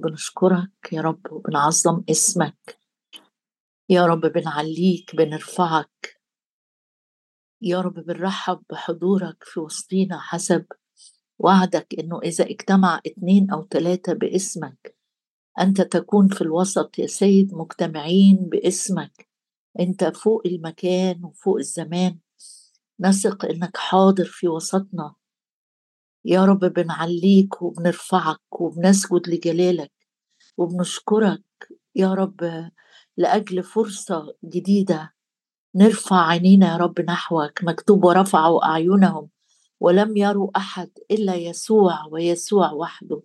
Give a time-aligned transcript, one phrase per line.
[0.00, 2.78] بنشكرك يا رب وبنعظم اسمك.
[3.88, 6.20] يا رب بنعليك بنرفعك.
[7.62, 10.66] يا رب بنرحب بحضورك في وسطينا حسب
[11.38, 15.00] وعدك إنه إذا اجتمع اتنين أو تلاتة باسمك
[15.60, 19.28] أنت تكون في الوسط يا سيد مجتمعين باسمك.
[19.80, 22.18] أنت فوق المكان وفوق الزمان.
[23.00, 25.14] نثق إنك حاضر في وسطنا.
[26.24, 29.92] يا رب بنعليك وبنرفعك وبنسجد لجلالك
[30.56, 31.42] وبنشكرك
[31.94, 32.70] يا رب
[33.16, 35.12] لأجل فرصة جديدة.
[35.74, 39.28] نرفع عينينا يا رب نحوك مكتوب ورفعوا أعينهم
[39.80, 43.22] ولم يروا أحد إلا يسوع ويسوع وحده.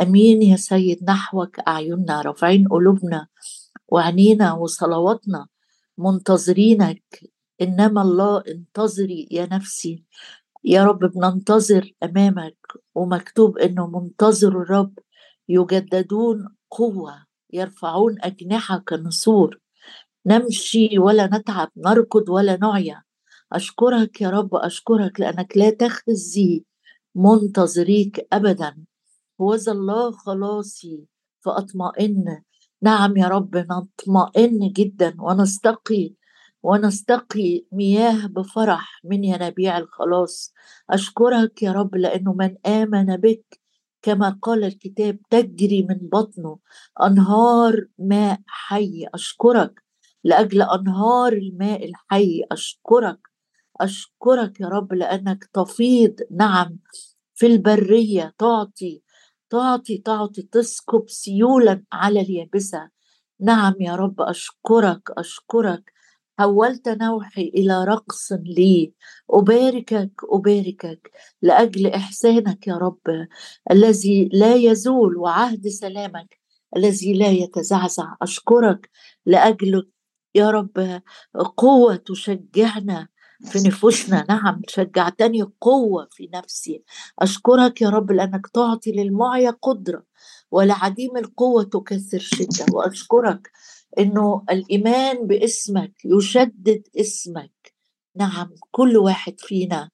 [0.00, 3.26] آمين يا سيد نحوك أعيننا رافعين قلوبنا
[3.88, 5.46] وعينينا وصلواتنا
[5.98, 7.32] منتظرينك.
[7.60, 10.04] إنما الله انتظري يا نفسي.
[10.64, 12.56] يا رب بننتظر أمامك
[12.94, 14.98] ومكتوب إنه منتظر الرب
[15.48, 19.60] يجددون قوة يرفعون أجنحة كنسور.
[20.26, 23.02] نمشي ولا نتعب نركض ولا نعيا.
[23.52, 26.64] أشكرك يا رب أشكرك لأنك لا تخزي
[27.14, 28.76] منتظريك ابدا.
[29.40, 31.04] هو الله خلاصي
[31.40, 32.42] فأطمئن.
[32.82, 36.14] نعم يا رب نطمئن جدا ونستقي.
[36.64, 40.52] ونستقي مياه بفرح من ينابيع الخلاص.
[40.90, 43.60] أشكرك يا رب لأنه من آمن بك
[44.02, 46.58] كما قال الكتاب تجري من بطنه
[47.02, 49.06] أنهار ماء حي.
[49.14, 49.82] أشكرك
[50.24, 52.44] لأجل أنهار الماء الحي.
[52.52, 53.20] أشكرك
[53.80, 56.78] أشكرك يا رب لأنك تفيض نعم
[57.34, 59.02] في البرية تعطي
[59.50, 62.88] تعطي تعطي تسكب سيولا على اليابسة.
[63.40, 65.94] نعم يا رب أشكرك أشكرك
[66.38, 68.92] حولت نوحي إلى رقص لي.
[69.30, 71.10] أباركك أباركك
[71.42, 73.26] لأجل إحسانك يا رب
[73.70, 76.38] الذي لا يزول وعهد سلامك
[76.76, 78.14] الذي لا يتزعزع.
[78.22, 78.90] أشكرك
[79.26, 79.90] لأجل
[80.34, 81.02] يا رب
[81.56, 83.08] قوة تشجعنا
[83.44, 84.26] في نفوسنا.
[84.28, 86.82] نعم شجعتني قوة في نفسي.
[87.18, 90.02] أشكرك يا رب لأنك تعطي للمعيا قدرة.
[90.54, 92.66] ولعديم القوة تكثر شدة.
[92.72, 93.50] وأشكرك
[93.98, 97.74] إنه الإيمان باسمك يشدد اسمك.
[98.16, 99.90] نعم كل واحد فينا.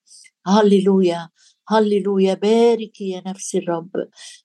[0.46, 1.28] هللويا
[1.68, 2.34] هللويا.
[2.34, 3.90] بارك يا نفس الرب.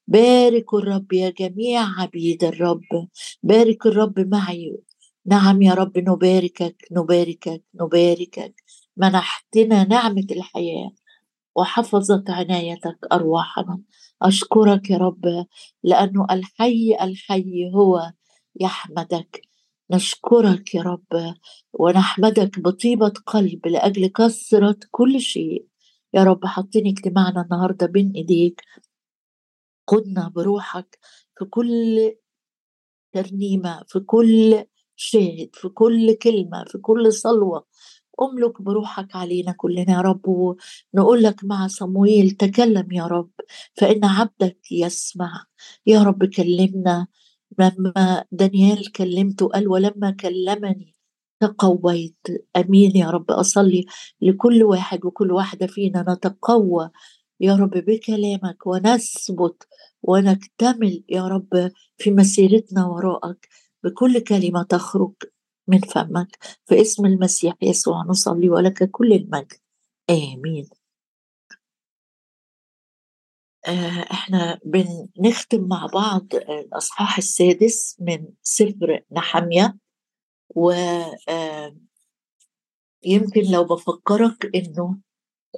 [0.08, 3.08] بارك الرب يا جميع عبيد الرب.
[3.44, 4.78] بارك الرب معي.
[5.26, 8.56] نعم يا رب نباركك نباركك نباركك.
[8.98, 10.92] منحتنا نعمة الحياة.
[11.56, 13.82] وحفظت عنايتك أرواحنا
[14.22, 15.46] أشكرك يا رب
[15.84, 18.12] لأنه الحي الحي هو
[18.62, 19.42] يحمدك.
[19.92, 21.36] نشكرك يا رب
[21.74, 25.68] ونحمدك بطيبة قلب لأجل كثرة كل شيء.
[26.14, 28.62] يا رب حطيني اجتماعنا النهاردة بين إيديك.
[29.88, 31.00] قدنا بروحك
[31.40, 32.16] في كل
[33.14, 34.64] ترنيمة في كل
[34.96, 37.66] شاهد في كل كلمة في كل صلوة.
[38.22, 43.30] أملك بروحك علينا كلنا يا رب ونقول لك مع صمويل تكلم يا رب
[43.74, 45.46] فإن عبدك يسمع.
[45.86, 47.08] يا رب كلمنا.
[47.60, 50.96] لما دانيال كلمته قال ولما كلمني
[51.40, 52.28] تقويت.
[52.58, 53.32] أمين يا رب.
[53.32, 53.86] أصلي
[54.22, 56.06] لكل واحد وكل واحدة فينا.
[56.10, 56.90] نتقوى
[57.40, 59.68] يا رب بكلامك ونثبت
[60.04, 63.48] ونكتمل يا رب في مسيرتنا وراءك.
[63.84, 65.14] بكل كلمة تخرج.
[65.68, 69.54] من فمك في اسم المسيح يسوع نصلي ولك كل المجد.
[70.10, 70.70] آمين.
[73.68, 79.78] آه، إحنا بنختم مع بعض الأصحاح السادس من سفر نحمية
[80.56, 80.72] و
[81.30, 81.76] آه،
[83.04, 84.98] يمكن لو بفكرك إنه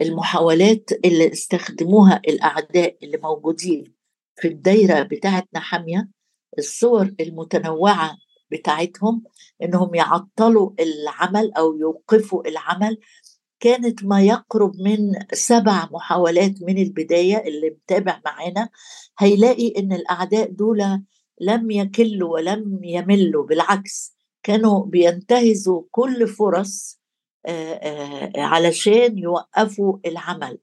[0.01, 3.93] المحاولات اللي استخدموها الأعداء اللي موجودين
[4.35, 6.09] في الدايرة بتاعت نحمية
[6.57, 8.17] الصور المتنوعة
[8.51, 9.23] بتاعتهم
[9.63, 12.97] إنهم يعطلوا العمل أو يوقفوا العمل.
[13.59, 18.69] كانت ما يقرب من سبع محاولات من البداية اللي متابع معانا.
[19.19, 20.83] هيلاقي إن الأعداء دول
[21.41, 26.99] لم يكلوا ولم يملوا بالعكس كانوا بينتهزوا كل فرص
[28.37, 30.57] علشان يوقفوا العمل.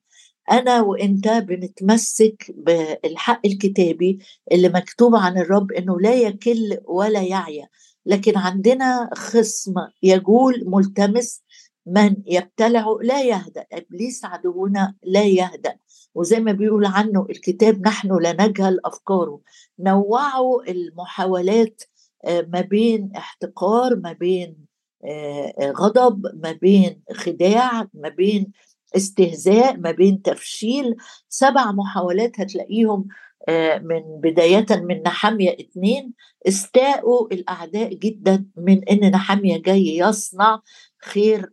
[0.52, 4.18] أنا وإنت بنتمسك بالحق الكتابي
[4.52, 7.68] اللي مكتوب عن الرب إنه لا يكل ولا يعيا.
[8.06, 11.42] لكن عندنا خصم يجول ملتمس
[11.86, 15.76] من يبتلع لا يهدأ إبليس عدونا لا يهدأ.
[16.14, 19.40] وزي ما بيقول عنه الكتاب نحن لا نجهل أفكاره.
[19.78, 21.82] نوعوا المحاولات
[22.24, 24.56] آه، ما بين احتقار ما بين
[25.04, 28.52] آه، غضب ما بين خداع ما بين
[28.96, 30.96] استهزاء ما بين تفشيل
[31.28, 33.08] سبع محاولات هتلاقيهم
[33.48, 36.12] آه، من بداية من نحمية اتنين
[36.48, 40.60] استاءوا الأعداء جدا من إن نحمية جاي يصنع
[41.02, 41.50] خير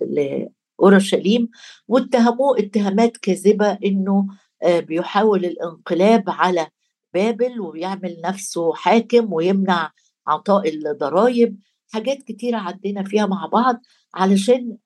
[0.00, 1.48] لأورشليم
[1.88, 4.26] واتهموه اتهامات كاذبة إنه
[4.66, 6.66] بيحاول الانقلاب على
[7.14, 9.90] بابل ويعمل نفسه حاكم ويمنع
[10.26, 11.56] عطاء الضرائب.
[11.92, 13.80] حاجات كتيرة عدينا فيها مع بعض
[14.14, 14.76] علشان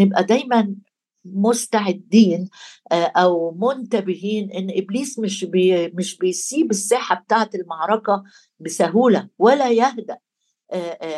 [0.00, 0.74] نبقى دايما
[1.24, 2.48] مستعدين
[2.92, 8.22] أو منتبهين إن إبليس مش بي مش بيسيب الساحة بتاعة المعركة
[8.60, 10.16] بسهولة ولا يهدأ.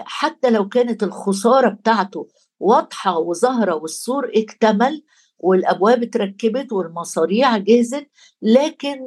[0.04, 2.28] حتى لو كانت الخسارة بتاعته
[2.60, 5.02] واضحة وظاهرة والسور اكتمل
[5.38, 8.06] والأبواب اتركبت والمصاريع جهزت
[8.42, 8.98] لكن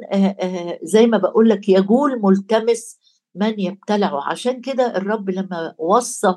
[0.82, 2.97] زي ما بقول لك يجول ملتمس
[3.34, 4.30] من يبتلعه.
[4.30, 6.34] عشان كده الرب لما وصى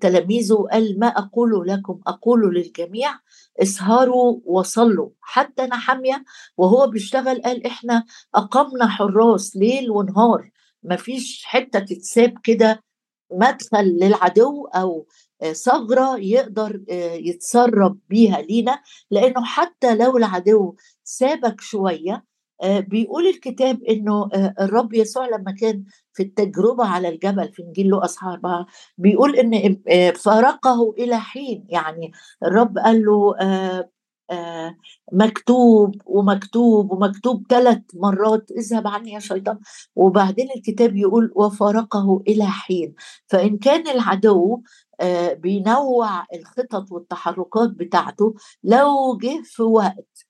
[0.00, 3.10] تلاميذه قال ما أقول لكم؟ أقول للجميع
[3.62, 5.10] اسهروا وصلوا.
[5.20, 6.24] حتى نحمية
[6.56, 10.50] وهو بيشتغل قال إحنا أقمنا حراس ليل ونهار.
[10.82, 12.84] مفيش حتة تتساب كده
[13.32, 15.06] مدخل للعدو أو
[15.52, 16.80] ثغرة يقدر
[17.28, 18.82] يتسرب بيها لينا.
[19.10, 22.24] لأنه حتى لو العدو سابك شوية
[22.62, 24.28] بيقول الكتاب إنه
[24.60, 28.66] الرب يسوع لما كان في التجربة على الجبل في إنجيل له اصحاب
[28.98, 29.76] بيقول إن
[30.12, 31.66] فارقه إلى حين.
[31.68, 32.12] يعني
[32.44, 33.34] الرب قال له
[35.12, 39.58] مكتوب ومكتوب ومكتوب ثلاث مرات اذهب عني يا شيطان.
[39.96, 42.94] وبعدين الكتاب يقول وفارقه إلى حين.
[43.26, 44.62] فإن كان العدو
[45.32, 48.34] بينوع الخطط والتحركات بتاعته
[48.64, 50.26] لو جه في وقت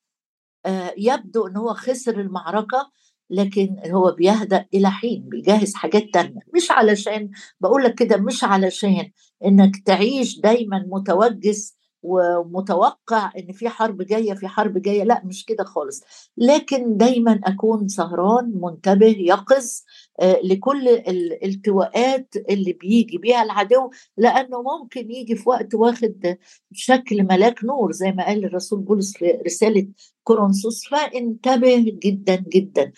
[0.97, 2.91] يبدو إن هو خسر المعركة
[3.31, 6.41] لكن هو بيهدأ إلى حين بيجهز حاجات تانية.
[6.55, 7.31] مش علشان
[7.61, 9.11] بقول لك كده مش علشان
[9.45, 15.65] إنك تعيش دايما متوجس ومتوقع إن في حرب جاية في حرب جاية لأ مش كده
[15.65, 16.03] خالص.
[16.37, 19.83] لكن دايما أكون سهران منتبه يقظ آه،
[20.23, 26.37] لكل الالتواءات اللي بيجي بيها العدو لأنه ممكن يجي في وقت واخد
[26.73, 29.89] شكل ملاك نور زي ما قال الرسول بولس في رسالة
[30.25, 32.93] كورنثوس فانتبه جدا جدا.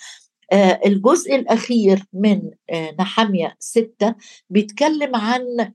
[0.52, 4.14] آه، الجزء الأخير من آه، نحمية ستة
[4.50, 5.72] بيتكلم عن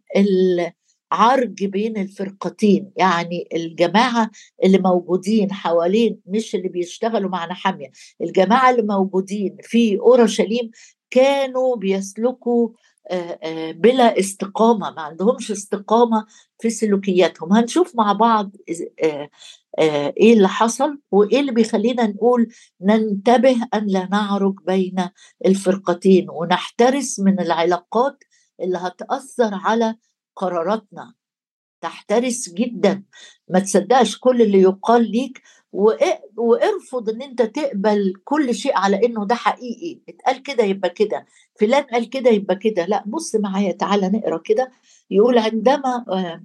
[1.11, 4.31] عرج بين الفرقتين يعني الجماعة
[4.63, 7.91] اللي موجودين حوالين مش اللي بيشتغلوا مع نحمية
[8.21, 10.71] الجماعة اللي موجودين في أورشليم
[11.11, 12.69] كانوا بيسلكوا
[13.71, 16.25] بلا استقامة ما عندهمش استقامة
[16.59, 17.53] في سلوكياتهم.
[17.53, 18.51] هنشوف مع بعض
[19.79, 22.47] إيه اللي حصل وإيه اللي بيخلينا نقول
[22.81, 24.95] ننتبه أن لا نعرج بين
[25.45, 28.23] الفرقتين ونحترس من العلاقات
[28.61, 29.95] اللي هتأثر على
[30.35, 31.13] قراراتنا.
[31.81, 33.03] تحترس جدا.
[33.47, 35.41] ما تصدقش كل اللي يقال ليك
[36.37, 40.01] وارفض إن أنت تقبل كل شيء على إنه ده حقيقي.
[40.09, 41.25] اتقال كده يبقى كده.
[41.59, 42.85] فلان قال كده يبقى كده.
[42.85, 44.71] لا بص معايا تعالى نقرأ كده.
[45.09, 46.43] يقول عندما آه،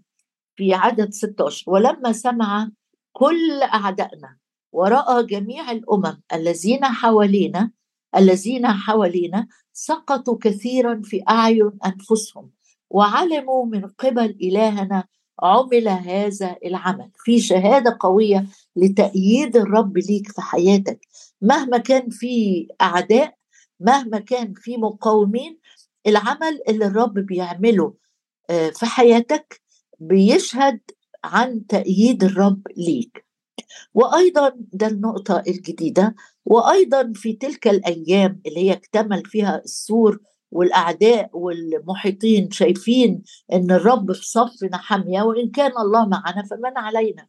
[0.56, 2.70] في عدد 16 ولما سمع
[3.12, 4.37] كل أعدائنا
[4.73, 7.70] وراى جميع الأمم الذين حوالينا
[8.17, 12.50] الذين حوالينا سقطوا كثيرا في أعين أنفسهم
[12.90, 15.05] وعلموا من قبل إلهنا
[15.43, 17.11] عمل هذا العمل.
[17.25, 18.46] في شهادة قوية
[18.76, 21.00] لتأييد الرب ليك في حياتك.
[21.43, 23.37] مهما كان في أعداء
[23.81, 25.58] مهما كان في مقاومين
[26.06, 27.94] العمل اللي الرب بيعمله
[28.50, 29.60] آه، في حياتك
[30.00, 30.81] بيشهد
[31.24, 33.27] عن تأييد الرب ليك.
[33.94, 42.50] وأيضا ده النقطة الجديدة وأيضا في تلك الأيام اللي هي اكتمل فيها السور والأعداء والمحيطين
[42.50, 43.22] شايفين
[43.53, 47.27] إن الرب في صفنا حامية وإن كان الله معنا فمن علينا؟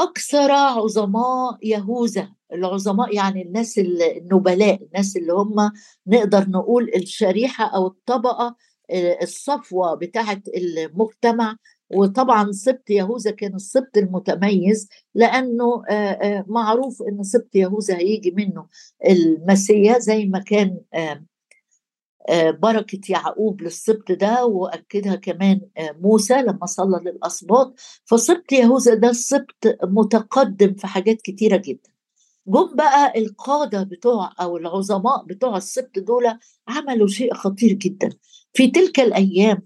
[0.00, 5.70] أكثر عظماء يهوذا العظماء يعني الناس النبلاء الناس اللي هم
[6.06, 8.56] نقدر نقول الشريحة أو الطبقة
[8.90, 11.56] آه، الصفوة بتاعه المجتمع.
[11.90, 18.66] وطبعا سبط يهوذا كان السبط المتميز لأنه آه، آه، معروف إن سبط يهوذا هيجي منه
[19.08, 20.80] المسيا زي ما كان
[22.50, 27.74] بركة يعقوب للسبط ده وأكدها كمان آه، موسى لما صلى للأسباط.
[28.04, 31.90] فسبط يهوذا ده السبط متقدم في حاجات كتيرة جدا.
[32.46, 36.24] جم بقى القادة بتوع أو العظماء بتوع السبط دول
[36.68, 38.08] عملوا شيء خطير جدا.
[38.54, 39.62] في تلك الأيام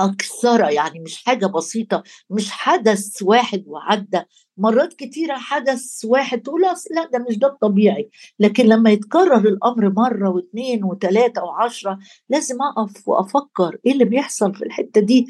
[0.00, 4.20] أكثر يعني مش حاجة بسيطة مش حدث واحد وعدى.
[4.58, 8.10] مرات كتيرة حدث واحد تقول لا ده مش ده الطبيعي.
[8.40, 11.98] لكن لما يتكرر الأمر مرة واثنين وثلاثة وعشرة
[12.28, 15.26] لازم أقف وأفكر إيه اللي بيحصل في الحتة دي.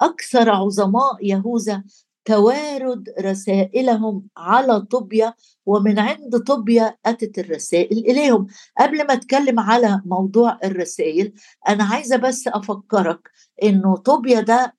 [0.00, 1.84] أكثر عظماء يهوذا
[2.28, 5.34] توارد رسائلهم على طوبيا
[5.66, 8.46] ومن عند طوبيا أتت الرسائل إليهم.
[8.78, 11.32] قبل ما أتكلم على موضوع الرسائل
[11.68, 13.30] أنا عايزة بس أفكرك
[13.62, 14.76] إنه طوبيا ده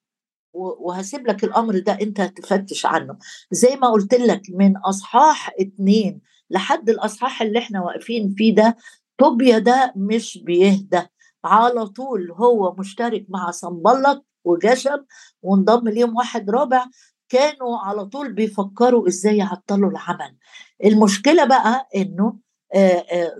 [0.53, 3.18] وهسيب لك الأمر ده أنت تفتش عنه.
[3.51, 8.75] زي ما قلت لك من أصحاح اتنين لحد الأصحاح اللي إحنا واقفين فيه ده
[9.18, 11.01] طوبيا ده مش بيهدى.
[11.46, 15.06] على طول هو مشترك مع صنبلط وجشم
[15.41, 16.86] وانضم ليهم واحد رابع.
[17.29, 20.38] كانوا على طول بيفكروا إزاي يعطلوا العمل.
[20.86, 22.38] المشكلة بقى إنه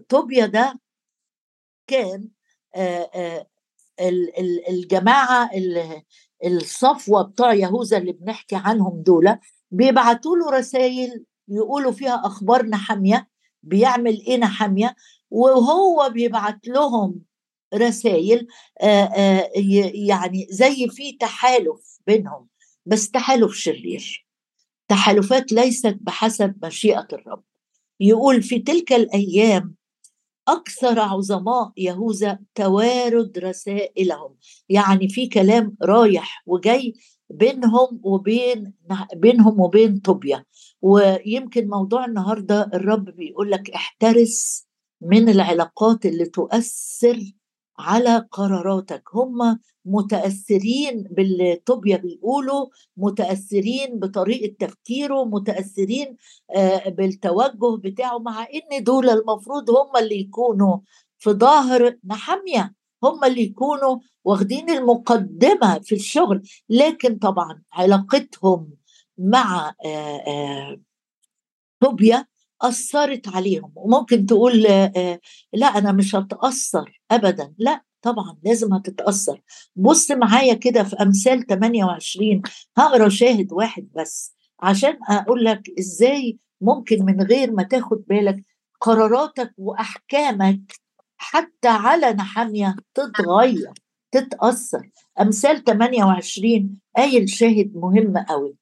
[0.10, 0.80] طوبيا ده
[1.88, 2.30] كان
[4.70, 5.50] الجماعة
[6.46, 9.38] الصفوة بتوع يهوذا اللي بنحكي عنهم دول
[9.72, 13.30] بيبعتوا له رسائل يقولوا فيها اخبارنا حاميه
[13.64, 14.96] بيعمل إيه نحامية؟
[15.30, 17.22] وهو بيبعت لهم
[17.74, 18.48] رسائل
[20.08, 22.48] يعني زي في تحالف بينهم.
[22.90, 24.28] بس تحالف شرير.
[24.88, 27.44] تحالفات ليست بحسب مشيئة الرب.
[28.00, 29.76] يقول في تلك الأيام
[30.48, 34.36] أكثر عظماء يهوذا توارد رسائلهم.
[34.70, 36.94] يعني في كلام رايح وجاي
[37.30, 38.74] بينهم وبين
[39.16, 40.46] بينهم وبين طوبيا.
[40.82, 44.68] ويمكن موضوع النهارده الرب بيقول لك احترس
[45.02, 47.20] من العلاقات اللي تؤثر
[47.80, 49.04] على قراراتك.
[49.14, 52.68] هم متأثرين باللي طوبيا بيقولوا
[52.98, 56.18] متأثرين بطريقة تفكيره متأثرين
[56.56, 60.78] آه، بالتوجه بتاعه مع إن دول المفروض هم اللي يكونوا
[61.18, 66.42] في ظاهر نحاميه هم اللي يكونوا واخدين المقدمة في الشغل.
[66.70, 68.70] لكن طبعا علاقتهم
[69.18, 70.82] مع آه، آه،
[71.80, 72.26] طوبيا
[72.62, 73.72] أثرت عليهم.
[73.76, 74.62] وممكن تقول
[75.54, 77.54] لا أنا مش هتأثر ابدا.
[77.58, 79.42] لا طبعا لازم هتتأثر.
[79.76, 82.42] بص معايا كده في أمثال 28
[82.78, 88.46] هقرأ شاهد واحد بس عشان أقول لك إزاي ممكن من غير ما تاخد بالك
[88.82, 90.60] قراراتك وأحكامك
[91.18, 93.74] حتى على نحامية تتغير
[94.12, 94.90] تتأثر.
[95.22, 98.56] أمثال 28 قايل شاهد مهم قوي.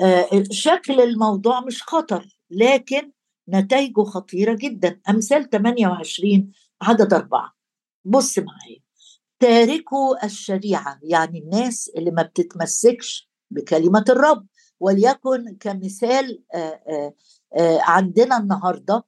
[0.00, 3.10] آه شكل الموضوع مش خطر لكن
[3.48, 5.00] نتائجه خطيرة جدا.
[5.08, 7.52] أمثال 28 عدد أربعة.
[8.04, 8.80] بص معايا.
[9.40, 14.46] تاركوا الشريعة يعني الناس اللي ما بتتمسكش بكلمة الرب.
[14.80, 16.42] وليكن كمثال
[17.80, 19.04] عندنا النهارده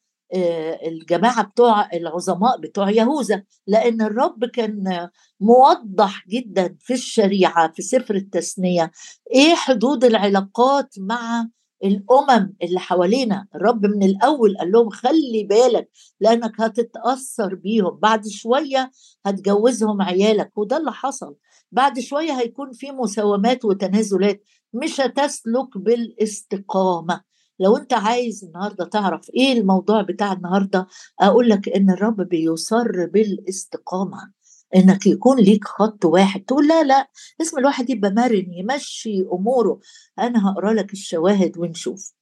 [0.87, 3.43] الجماعة بتوع العظماء بتوع يهوذا.
[3.67, 5.09] لأن الرب كان
[5.41, 8.91] موضح جدا في الشريعة في سفر التثنية
[9.35, 11.49] إيه حدود العلاقات مع
[11.85, 17.91] الأمم اللي حوالينا الرب من الأول قال لهم خلي بالك لأنك هتتأثر بيهم.
[18.03, 18.91] بعد شوية
[19.27, 21.35] هتجوزهم عيالك وده اللي حصل.
[21.73, 24.43] بعد شوية هيكون في مساومات وتنازلات.
[24.73, 27.21] مش هتسلك بالاستقامة.
[27.61, 30.87] لو أنت عايز النهارده تعرف إيه الموضوع بتاع النهارده
[31.21, 34.33] أقول لك إن الرب بيصر بالاستقامة.
[34.77, 36.41] إنك يكون ليك خط واحد.
[36.45, 37.09] تقول لا لا
[37.43, 39.81] اسم الواحد يبقى مرن يمشي أموره.
[40.19, 42.13] أنا هقرأ لك الشواهد ونشوف.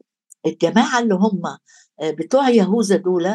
[0.46, 1.42] الجماعة اللي هم
[2.00, 3.26] آه، بتوع يهوذا دول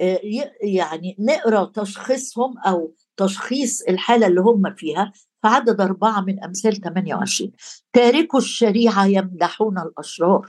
[0.00, 0.20] آه،
[0.62, 7.52] يعني نقرأ تشخيصهم أو تشخيص الحالة اللي هم فيها في عدد أربعة من أمثال 28
[7.92, 10.48] تاركوا الشريعة يمدحون الأشرار.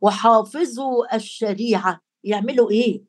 [0.00, 3.04] وحافظوا الشريعة يعملوا إيه؟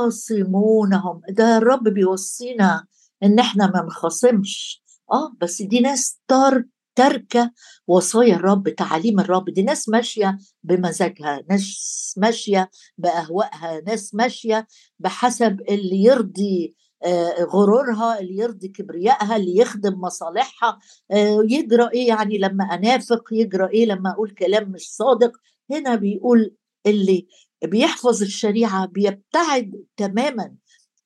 [0.00, 1.20] يخاصمونهم.
[1.28, 2.86] ده الرب بيوصينا
[3.22, 4.82] إن إحنا ما نخاصمش.
[5.12, 6.64] آه بس دي ناس تار
[6.96, 7.52] تاركة
[7.86, 9.50] وصايا الرب تعاليم الرب.
[9.50, 14.66] دي ناس ماشية بمزاجها ناس ماشية بأهوائها ناس ماشية
[14.98, 20.78] بحسب اللي يرضي آه غرورها اللي يرضي كبريائها اللي يخدم مصالحها.
[21.10, 25.32] آه يجرى إيه يعني لما أنافق؟ يجرى إيه لما أقول كلام مش صادق؟
[25.70, 26.54] هنا بيقول
[26.86, 27.26] اللي
[27.64, 30.54] بيحفظ الشريعة بيبتعد تماما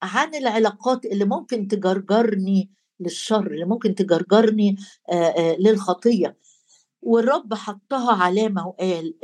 [0.05, 2.71] عن العلاقات اللي ممكن تجرجرني
[3.01, 4.77] للشر اللي ممكن تجرجرني
[5.59, 6.37] للخطية.
[7.03, 9.15] والرب حطها علامه وقال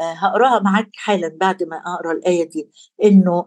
[0.00, 2.68] هقراها معاك حالا بعد ما أقرأ الآية دي
[3.04, 3.46] إنه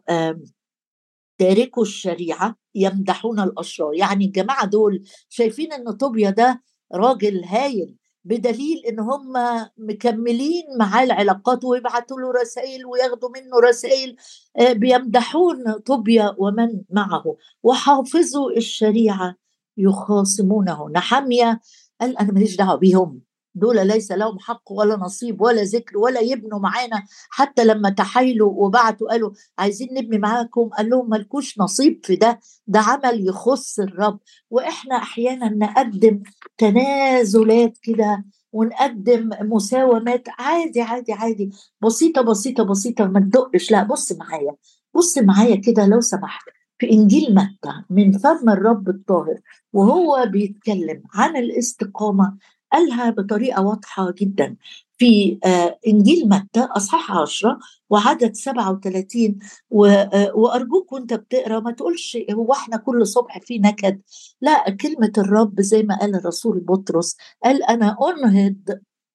[1.37, 3.93] تاركوا الشريعة يمدحون الأشرار.
[3.93, 7.95] يعني الجماعة دول شايفين إن طوبيا ده راجل هايل.
[8.27, 9.33] بدليل إن هم
[9.77, 14.15] مكملين معاه العلاقات ويبعتوا له رسائل وياخدوا منه رسائل
[14.57, 17.37] آه، بيمدحون طوبيا ومن معه.
[17.63, 19.35] وحافظوا الشريعة
[19.77, 20.89] يخاصمونه.
[20.89, 21.61] نحمية
[22.01, 23.26] قال أنا ماليش دعوة بيهم.
[23.59, 27.03] دول ليس لهم حق ولا نصيب ولا ذكر ولا يبنوا معانا.
[27.29, 32.79] حتى لما تحايلوا وبعتوا قالوا عايزين نبني معاكم قال لهم ملكوش نصيب في ده ده
[32.79, 34.19] عمل يخص الرب.
[34.49, 36.23] وإحنا أحيانا نقدم
[36.57, 41.49] تنازلات كده ونقدم مساومات عادي عادي عادي.
[41.81, 43.71] بسيطة بسيطة بسيطة ما تدقش.
[43.71, 44.55] لا بص معايا
[44.95, 46.43] بص معايا كده لو سمحت.
[46.79, 49.39] في إنجيل متى من فم الرب الطاهر
[49.73, 52.37] وهو بيتكلم عن الاستقامة
[52.73, 54.55] قالها بطريقة واضحة جدا.
[54.97, 57.59] في آه، إنجيل متى أصحاح 10
[57.89, 59.39] وعدد 37
[59.85, 64.01] آه، وأرجوك وأنت بتقرأ ما تقولش هو إحنا كل صبح في نكد.
[64.41, 68.55] لا كلمة الرب زي ما قال الرسول بطرس قال أنا أنهض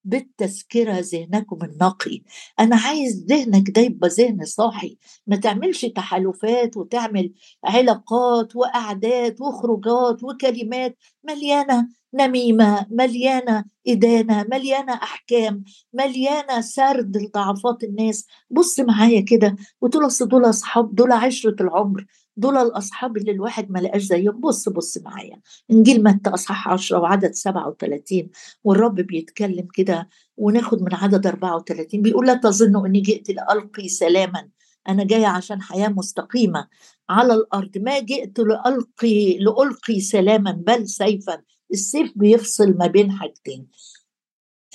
[0.05, 2.23] بالتذكرة ذهنكم النقي.
[2.61, 4.99] أنا عايز ذهنك ده يبقى ذهن صاحي.
[5.27, 7.33] ما تعملش تحالفات وتعمل
[7.65, 10.97] علاقات وأعداد وخروجات وكلمات.
[11.25, 18.27] مليانة نميمة مليانة إدانة مليانة أحكام مليانة سرد لضعفات الناس.
[18.51, 22.07] بص معايا كده وتقول أصل دول أصحاب دول عشرة العمر.
[22.37, 24.41] دول الأصحاب اللي الواحد ما لقاش زيهم.
[24.41, 25.41] بص بص معايا.
[25.71, 28.31] إنجيل متى أصحاح 10 وعدد 37
[28.65, 34.49] والرب بيتكلم كده وناخد من عدد 34 بيقول لا تظنوا إني جئت لألقي سلاما.
[34.89, 36.69] أنا جاية عشان حياة مستقيمة
[37.11, 37.79] على الأرض.
[37.79, 41.43] ما جئت لألقي لألقي سلاما بل سيفا.
[41.73, 43.67] السيف بيفصل ما بين حاجتين.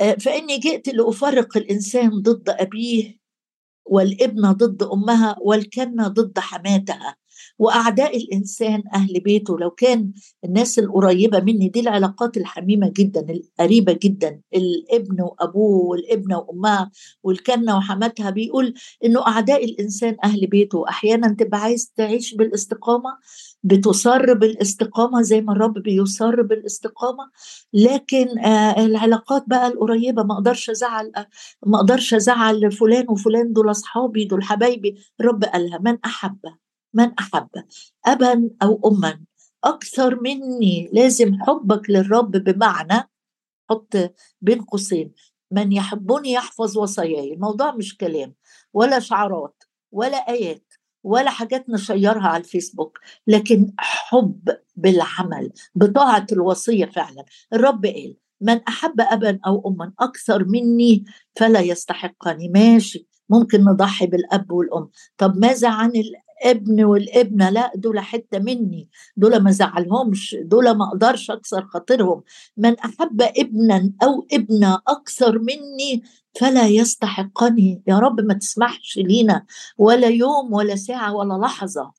[0.02, 3.18] آه، فإني جئت لأفرق الإنسان ضد أبيه
[3.86, 7.16] والابنة ضد أمها والكنة ضد حماتها.
[7.60, 9.60] وأعداء الإنسان أهل بيته.
[9.60, 10.12] لو كان
[10.46, 16.92] الناس القريبة مني دي العلاقات الحميمة جدا القريبة جدا الابن وأبوه والابنة وأمها
[17.24, 18.74] والكنة وحماتها بيقول
[19.06, 20.90] إنه أعداء الإنسان أهل بيته.
[20.90, 23.10] أحيانا تبقى عايز تعيش بالاستقامة
[23.64, 27.24] بتصر بالاستقامة زي ما الرب بيصر بالاستقامة.
[27.74, 31.12] لكن آه العلاقات بقى القريبة ما أقدرش أزعل
[31.66, 34.96] ما أقدرش أزعل فلان وفلان دول أصحابي دول حبايبي.
[35.20, 36.38] الرب قالها من أحب
[36.98, 37.50] من أحب
[38.06, 39.26] ابا أو اما.
[39.64, 43.10] أكثر مني لازم حبك للرب بمعنى
[43.70, 45.14] حط بين قوسين
[45.52, 47.34] من يحبني يحفظ وصاياي.
[47.34, 48.36] الموضوع مش كلام
[48.74, 50.74] ولا شعارات ولا آيات
[51.04, 53.00] ولا حاجات نشيرها على الفيسبوك.
[53.28, 57.26] لكن حب بالعمل بطاعة الوصية فعلا.
[57.54, 61.06] الرب قال من أحب أبا أو أما أكثر مني
[61.36, 62.50] فلا يستحقني.
[62.50, 64.90] ماشي ممكن نضحي بالأب والأم.
[65.18, 65.92] طب ماذا عن
[66.44, 72.24] ابن والابنة لا دول حتة مني دول ما زعلهمش دول ما أقدرش اكسر خاطرهم.
[72.58, 76.04] من احب ابنا أو ابنة أكثر مني
[76.40, 77.84] فلا يستحقني.
[77.88, 79.46] يا رب ما تسمحش لينا
[79.78, 81.92] ولا يوم ولا ساعة ولا لحظة.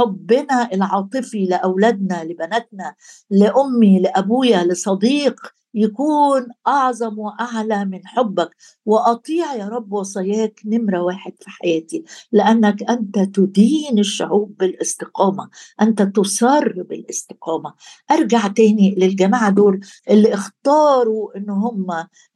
[0.00, 2.94] حبنا العاطفي لأولادنا لبناتنا
[3.30, 5.40] لأمي لأبويا لصديق
[5.74, 8.56] يكون أعظم وأعلى من حبك.
[8.86, 15.48] وأطيع يا رب وصاياك نمرة واحد في حياتي لأنك أنت تدين الشعوب بالاستقامة
[15.80, 17.74] أنت تصر بالاستقامة.
[18.10, 21.86] أرجع تاني للجماعة دول اللي اختاروا إن هم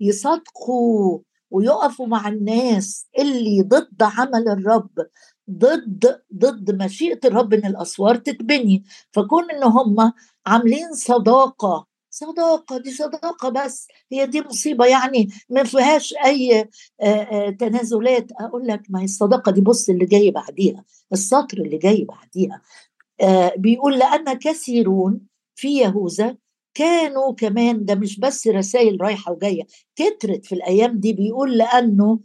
[0.01, 1.19] يصدقوا
[1.51, 4.91] ويقفوا مع الناس اللي ضد عمل الرب.
[5.51, 8.85] ضد ضد مشيئة الرب إن الأسوار تتبني.
[9.13, 10.13] فكون إن هم
[10.47, 14.87] عاملين صداقة صداقة دي صداقة بس هي دي مصيبة.
[14.87, 16.69] يعني ما فيهاش أي
[17.59, 18.33] تنازلات.
[18.41, 22.61] أقول لك ما هي الصداقة دي بص اللي جاي بعديها السطر اللي جاي بعديها.
[23.57, 25.21] بيقول لأن كثيرون
[25.55, 26.37] في يهوذا
[26.75, 29.63] كانوا كمان ده مش بس رسائل رايحة وجاية
[29.97, 32.21] كترت في الأيام دي بيقول لأنه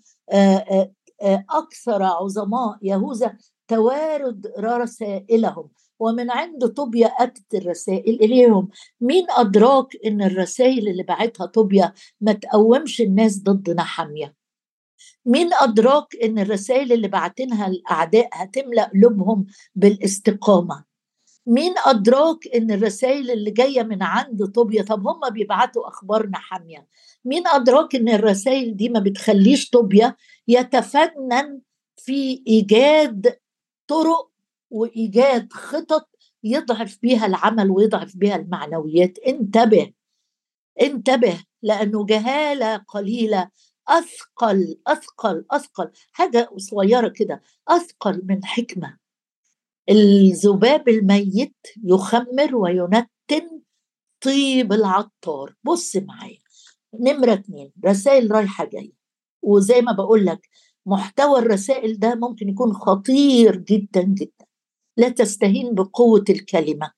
[1.50, 8.70] أكثر عظماء يهوذا توارد رسائلهم ومن عند طوبيا أتت الرسائل إليهم
[9.02, 14.36] مين أدراك إن الرسائل اللي بعتها طوبيا ما تقومش الناس ضد نحمية
[15.26, 20.84] مين أدراك إن الرسائل اللي بعتنها الأعداء هتملأ قلوبهم بالاستقامة؟
[21.48, 26.88] مين أدراك إن الرسائل اللي جاية من عند طوبيا طب هم بيبعتوا أخبار نحمية
[27.26, 30.16] مين أدراك إن الرسائل دي ما بتخليش طوبيا
[30.50, 31.62] يتفنن
[31.98, 33.40] في إيجاد
[33.88, 34.32] طرق
[34.70, 36.10] وإيجاد خطط
[36.44, 39.18] يضعف بيها العمل ويضعف بيها المعنويات.
[39.20, 39.94] انتبه
[40.82, 43.50] انتبه لأنه جهالة قليلة
[43.88, 48.98] أثقل أثقل أثقل حاجة صغيرة كده أثقل من حكمة.
[49.90, 53.62] الذباب الميت يخمر وينتن
[54.22, 55.56] طيب العطار.
[55.64, 56.40] بص معايا
[56.94, 58.99] نمرة اتنين رسائل رايحة جاية.
[59.42, 60.50] وزي ما بقول لك
[60.86, 64.46] محتوى الرسائل ده ممكن يكون خطير جدا جدا.
[64.98, 66.92] لا تستهين بقوة الكلمة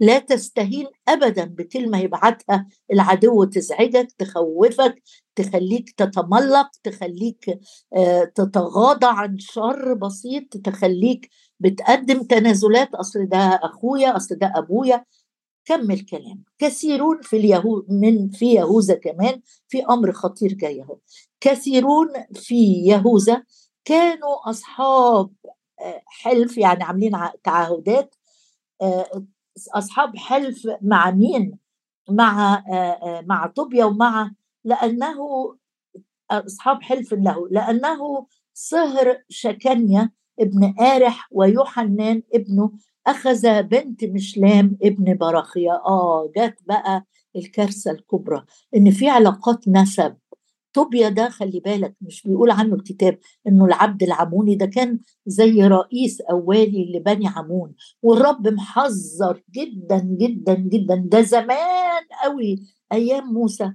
[0.00, 2.66] لا تستهين ابدا بكلمة يبعتها.
[2.92, 5.02] العدو تزعجك تخوفك
[5.36, 7.60] تخليك تتملق تخليك
[7.96, 11.30] آه، تتغاضى عن شر بسيط تخليك
[11.60, 12.94] بتقدم تنازلات.
[12.94, 15.04] أصل ده أخويا أصل ده أبويا.
[15.64, 16.44] كمل كلام.
[16.58, 20.98] كثيرون في اليهود من في يهوذا كمان في أمر خطير جاي أهو.
[21.40, 23.42] كثيرون في يهوذا
[23.84, 25.30] كانوا أصحاب
[25.80, 27.12] آه، حلف يعني عاملين
[27.44, 28.14] تعهدات
[28.82, 29.26] آه،
[29.74, 31.58] أصحاب حلف مع مين؟
[32.10, 34.30] مع آه، مع طوبيا ومع
[34.64, 35.16] لأنه
[36.30, 42.72] أصحاب حلف له لأنه صهر شكنيا ابن آرح ويوحنان ابنه
[43.06, 45.72] أخذ بنت مشلام ابن براخيا.
[45.72, 47.04] آه جت بقى
[47.36, 48.44] الكارثة الكبرى
[48.76, 50.16] إن في علاقات نسب.
[50.76, 56.20] طوبيا ده خلي بالك مش بيقول عنه الكتاب إنه العبد العموني ده كان زي رئيس
[56.20, 57.74] اولي لبني عمون.
[58.02, 60.94] والرب محذر جدا جدا جدا.
[61.06, 62.62] ده زمان قوي
[62.92, 63.72] أيام موسى.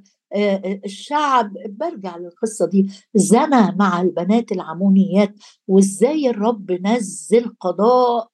[0.86, 2.92] الشعب برجع للقصة دي.
[3.16, 5.36] زنى مع البنات العمونيات
[5.68, 8.32] وإزاي الرب نزل قضاء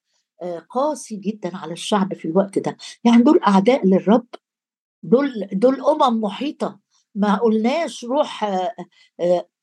[0.70, 2.78] قاسي جدا على الشعب في الوقت ده.
[3.04, 4.28] يعني دول أعداء للرب.
[5.04, 6.80] دول دول أمم محيطة.
[7.18, 8.46] ما قلناش روح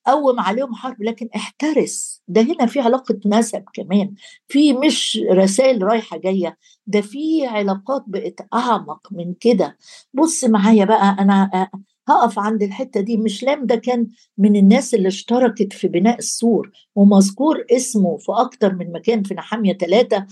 [0.06, 2.22] قوم عليهم حرب لكن احترس.
[2.28, 4.14] ده هنا في علاقة نسب كمان.
[4.48, 9.76] في مش رسائل رايحة جاية ده في علاقات بقت أعمق من كده.
[10.14, 11.68] بص معايا بقى أنا
[12.08, 13.16] هقف عند الحتة دي.
[13.16, 14.06] مشلام ده كان
[14.38, 19.72] من الناس اللي اشتركت في بناء السور ومذكور اسمه في أكتر من مكان في نحامية
[19.72, 20.26] ثلاثة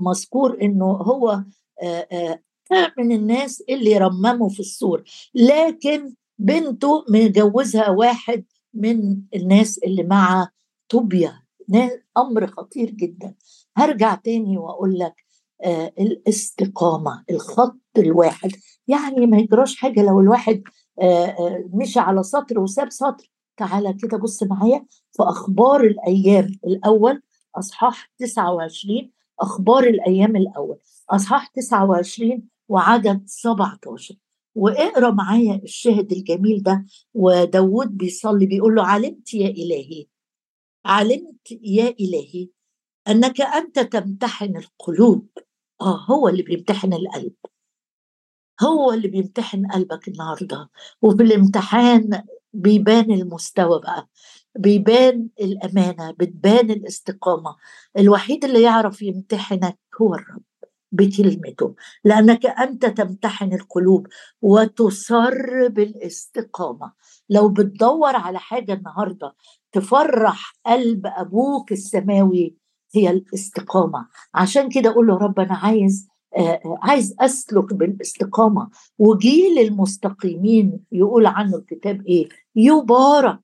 [0.00, 1.42] مذكور إنه هو
[2.98, 5.02] من الناس اللي رمموا في السور.
[5.34, 10.48] لكن بنته مجوزها واحد من الناس اللي مع
[10.88, 11.42] طوبيا.
[12.16, 13.34] أمر خطير جدا.
[13.76, 15.14] هرجع تاني وأقول لك
[15.64, 18.50] آه الاستقامة الخط الواحد.
[18.88, 20.62] يعني ما يجراش حاجة لو الواحد
[21.02, 23.30] آه آه مشي على سطر وساب سطر.
[23.56, 27.22] تعالى كده بص معايا في أخبار الأيام الأول.
[27.56, 30.78] أصحاح 29 أخبار الأيام الأول.
[31.10, 34.14] أصحاح 29 وعدد 17
[34.54, 40.06] واقرأ معايا الشاهد الجميل ده وداود بيصلي بيقول له علمت يا إلهي
[40.84, 42.48] علمت يا إلهي
[43.08, 45.28] أنك أنت تمتحن القلوب.
[45.80, 47.34] آه هو اللي بيمتحن القلب.
[48.62, 50.70] هو اللي بيمتحن قلبك النهارده.
[51.02, 54.08] وفي الامتحان بيبان المستوى بقى
[54.58, 57.56] بيبان الأمانة بتبان الاستقامة.
[57.98, 60.42] الوحيد اللي يعرف يمتحنك هو الرب.
[60.92, 61.74] بكلمته
[62.04, 64.06] لأنك أنت تمتحن القلوب
[64.42, 66.92] وتصر بالاستقامه
[67.30, 69.34] لو بتدور على حاجة النهارده
[69.72, 72.56] تفرح قلب أبوك السماوي
[72.94, 74.08] هي الاستقامة.
[74.34, 78.70] عشان كده أقول له رب أنا عايز آه عايز أسلك بالاستقامة.
[78.98, 83.38] وجيل المستقيمين يقول عنه الكتاب إيه؟ يبارك.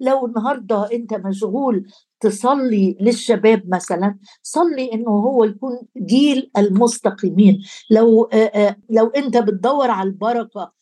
[0.00, 1.86] لو النهارده أنت مشغول
[2.20, 7.62] تصلي للشباب مثلا صلي إنه هو يكون جيل المستقيمين.
[7.90, 8.30] لو
[8.90, 10.72] لو أنت بتدور على البركة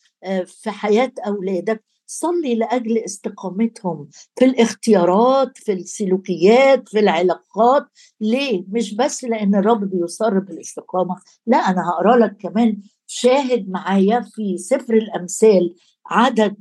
[0.47, 7.87] في حياة أولادك صلي لأجل استقامتهم في الاختيارات في السلوكيات في العلاقات.
[8.21, 14.59] ليه؟ مش بس لأن الرب بيصر بالاستقامه لا أنا هقرأ لك كمان شاهد معايا في
[14.59, 15.75] سفر الأمثال
[16.07, 16.57] عدد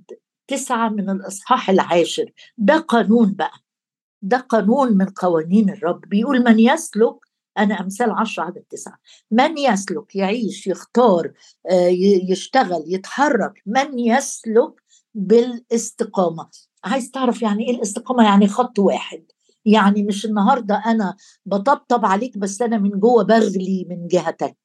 [0.47, 2.31] تسعة من الإصحاح العاشر.
[2.57, 3.59] ده قانون بقى.
[4.21, 6.01] ده قانون من قوانين الرب.
[6.01, 7.15] بيقول من يسلك
[7.57, 8.97] أنا أمثال عشر عدد تسعة.
[9.31, 11.31] من يسلك يعيش يختار
[12.29, 13.61] يشتغل يتحرك.
[13.65, 14.73] من يسلك
[15.13, 16.49] بالاستقامة.
[16.83, 19.23] عايز تعرف يعني إيه الاستقامة؟ يعني خط واحد.
[19.65, 24.57] يعني مش النهارده أنا بطبطب عليك بس أنا من جوه بغلي من جهتك.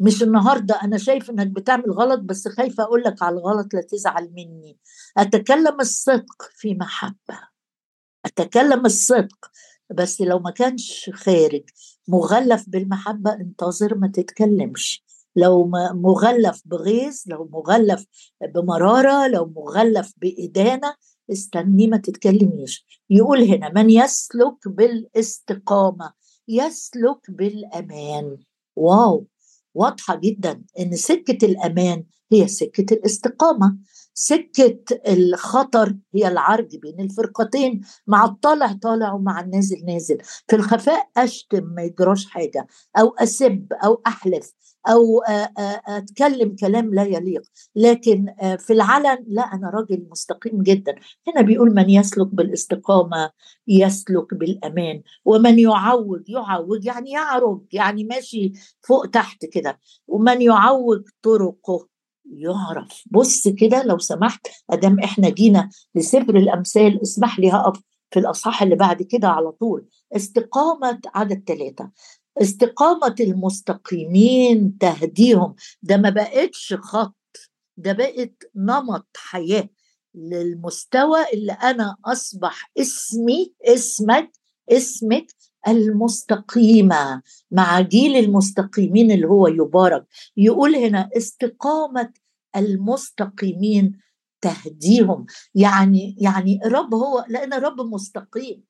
[0.00, 4.30] مش النهارده أنا شايف إنك بتعمل غلط بس خايفه أقول لك على الغلط لا تزعل
[4.36, 4.78] مني.
[5.18, 7.38] أتكلم الصدق في محبة.
[8.24, 9.50] أتكلم الصدق.
[9.94, 11.62] بس لو ما كانش خارج
[12.08, 15.04] مغلف بالمحبة انتظر ما تتكلمش.
[15.36, 18.04] لو مغلف بغيظ لو مغلف
[18.54, 20.94] بمرارة لو مغلف بإدانة
[21.32, 22.86] استني ما تتكلميش.
[23.10, 26.12] يقول هنا من يسلك بالإستقامة؟
[26.48, 28.38] يسلك بالأمان.
[28.76, 29.26] واو!
[29.74, 33.78] واضحة جدا إن سكة الأمان هي سكة الاستقامة.
[34.14, 40.18] سكة الخطر هي العرج بين الفرقتين مع الطالع طالع ومع النازل نازل.
[40.48, 42.66] في الخفاء أشتم ما يجراش حاجة
[42.98, 44.52] أو أسب أو أحلف.
[44.88, 45.22] أو
[45.88, 47.42] أتكلم كلام لا يليق.
[47.76, 48.26] لكن
[48.58, 50.94] في العلن لا أنا راجل مستقيم جدا.
[51.28, 53.30] هنا بيقول من يسلك بالاستقامة
[53.68, 59.80] يسلك بالأمان ومن يعوج يعوج يعني يعرج يعني ماشي فوق تحت كده.
[60.08, 61.88] ومن يعوج طرقه
[62.32, 63.04] يعرف.
[63.10, 68.76] بص كده لو سمحت أدام إحنا جينا لسفر الأمثال اسمح لي هقف في الأصحاح اللي
[68.76, 69.88] بعد كده على طول.
[70.16, 71.90] استقامة عدد ثلاثة
[72.42, 75.54] استقامة المستقيمين تهديهم.
[75.82, 77.16] ده ما بقتش خط
[77.76, 79.68] ده بقت نمط حياة
[80.14, 84.30] للمستوى اللي أنا أصبح اسمي اسمك
[84.72, 85.26] اسمك
[85.68, 87.22] المستقيمة.
[87.50, 90.06] مع جيل المستقيمين اللي هو يبارك.
[90.36, 92.12] يقول هنا استقامة
[92.56, 93.98] المستقيمين
[94.40, 95.26] تهديهم.
[95.54, 98.64] يعني يعني الرب هو لأن الرب مستقيم.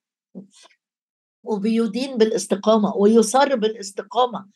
[1.45, 4.47] وبيدين بالاستقامة ويصر بالاستقامة.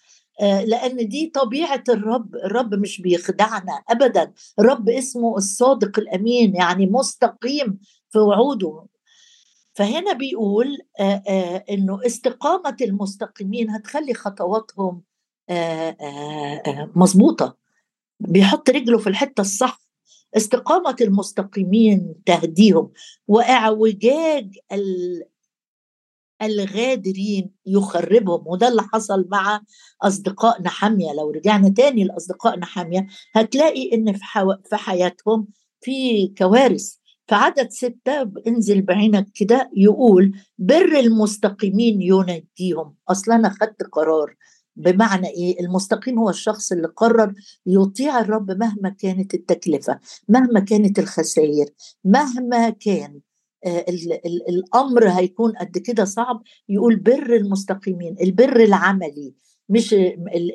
[0.40, 2.34] آه، لأن دي طبيعة الرب.
[2.36, 4.32] الرب مش بيخدعنا أبدا.
[4.58, 7.78] الرب اسمه الصادق الأمين يعني مستقيم
[8.10, 8.84] في وعوده.
[9.74, 15.02] فهنا بيقول آه، آه، إنه استقامة المستقيمين هتخلي خطواتهم
[16.94, 17.56] مظبوطة.
[18.20, 19.80] بيحط رجله في الحتة الصح.
[20.36, 22.90] استقامة المستقيمين تهديهم.
[23.28, 24.58] وإعوجاج
[26.42, 29.60] الغادرين يخربهم وده اللي حصل مع
[30.02, 34.54] اصدقاء نحاميه لو رجعنا تاني لاصدقاء نحاميه هتلاقي إن في, حو...
[34.70, 35.48] في حياتهم
[35.80, 36.94] في كوارث.
[37.26, 44.36] في عدد ستة انزل بعينك كده يقول بر المستقيمين ينجيهم أصلا أنا خدت قرار.
[44.76, 47.34] بمعنى إيه؟ المستقيم هو الشخص اللي قرر
[47.66, 51.66] يطيع الرب مهما كانت التكلفة مهما كانت الخسائر
[52.04, 53.20] مهما كان.
[54.48, 59.34] الأمر هيكون قد كده صعب يقول بر المستقيمين البر العملي
[59.68, 59.94] مش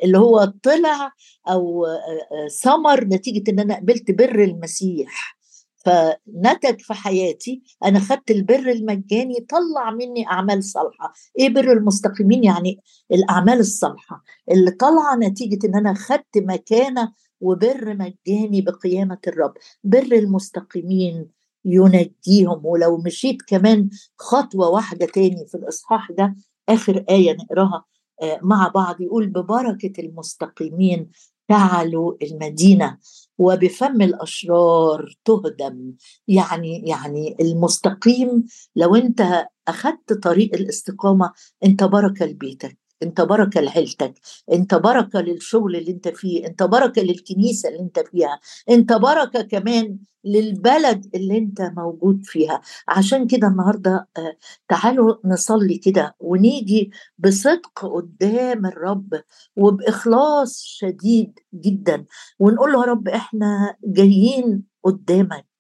[0.04, 1.12] اللي هو طلع
[1.50, 5.38] أو آه، آه، ثمر نتيجة إن أنا قبلت بر المسيح.
[5.86, 11.14] فنتج في حياتي أنا خدت البر المجاني طلع مني أعمال صالحة.
[11.40, 12.80] إيه بر المستقيمين؟ يعني
[13.12, 14.24] الأعمال الصالحة.
[14.52, 17.12] اللي طالعه نتيجة إن أنا خدت مكانة
[17.42, 19.54] وبر مجاني بقيامة الرب.
[19.84, 21.28] بر المستقيمين
[21.66, 22.66] ينجيهم.
[22.66, 26.36] ولو مشيت كمان خطوة واحدة تاني في الإصحاح ده
[26.70, 27.86] آخر آية نقراها
[28.22, 31.10] آه، مع بعض يقول ببركة المستقيمين
[31.48, 32.98] تعلو المدينة
[33.38, 35.94] وبفم الأشرار تهدم.
[36.28, 38.46] يعني يعني المستقيم
[38.76, 41.32] لو انت اخذت طريق الاستقامة
[41.64, 42.83] انت بركة لبيتك.
[43.04, 44.14] انت بركة لعيلتك
[44.54, 48.40] انت بركة للشغل اللي انت فيه انت بركة للكنيسة اللي انت فيها
[48.70, 52.62] انت بركة كمان للبلد اللي انت موجود فيها.
[52.88, 54.38] عشان كده النهارده آه،
[54.70, 59.22] تعالوا نصلي كده ونيجي بصدق قدام الرب
[59.56, 62.06] وبإخلاص شديد جدا
[62.40, 65.53] ونقول له يا رب إحنا جايين قدامك.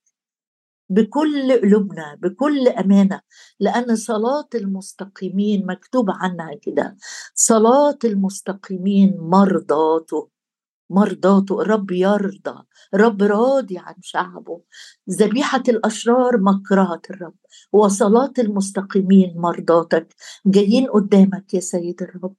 [0.89, 3.21] بكل قلوبنا بكل أمانة
[3.59, 6.97] لأن صلاة المستقيمين مكتوب عنها كده.
[7.35, 10.29] صلاة المستقيمين مرضاته
[10.89, 14.61] مرضاته الرب يرضى الرب راضي عن شعبه.
[15.09, 17.35] ذبيحة الأشرار مكرهة الرب
[17.73, 20.15] وصلاة المستقيمين مرضاتك.
[20.45, 22.35] جايين قدامك يا سيد الرب.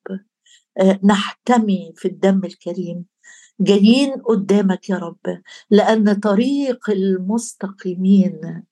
[0.79, 3.14] آه، نحتمي في الدم الكريم.
[3.61, 8.65] جايين قدامك يا رب لأن طريق المستقيمين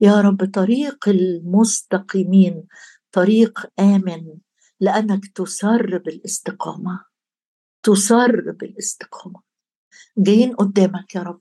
[0.00, 2.66] يا رب طريق المستقيمين
[3.12, 4.34] طريق آمن
[4.80, 7.10] لأنك تسر بالاستقامة
[7.82, 9.40] تسر بالاستقامة.
[10.18, 11.40] جايين قدامك يا رب.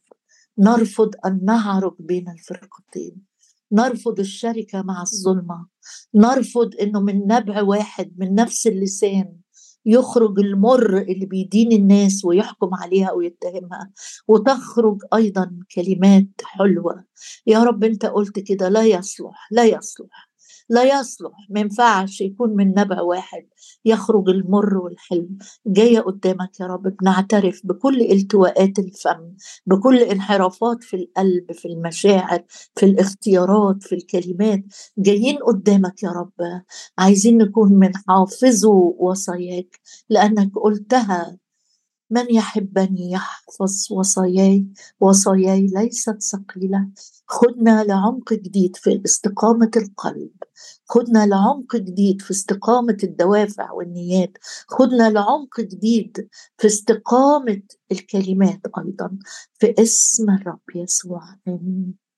[0.58, 3.26] نرفض أن نعرج بين الفرقتين.
[3.72, 5.68] نرفض الشركة مع الظلمة.
[6.16, 9.36] نرفض أنه من نبع واحد من نفس اللسان.
[9.86, 13.92] يخرج المر اللي بيدين الناس ويحكم عليها ويتهمها
[14.28, 17.04] وتخرج أيضا كلمات حلوة.
[17.48, 20.29] يا رب أنت قلت كده لا يصلح لا يصلح.
[20.70, 23.48] لا يصلح ما ينفعش يكون من نبع واحد
[23.86, 25.38] يخرج المر والحلم.
[25.68, 29.34] جاية قدامك يا رب بنعترف بكل التواءات الفم
[29.66, 32.44] بكل انحرافات في القلب في المشاعر
[32.76, 34.64] في الاختيارات في الكلمات.
[34.98, 36.62] جايين قدامك يا رب
[36.98, 39.80] عايزين نكون من حافظوا وصاياك
[40.10, 41.38] لأنك قلتها
[42.10, 44.66] من يحبني يحفظ وصاياي
[45.00, 46.88] وصاياي ليست ثقيلة.
[47.28, 50.32] خدنا لعمق جديد في استقامة القلب.
[50.86, 54.38] خدنا لعمق جديد في استقامة الدوافع والنيات.
[54.68, 59.18] خدنا لعمق جديد في استقامة الكلمات أيضا.
[59.60, 62.09] في اسم الرب يسوع آمين.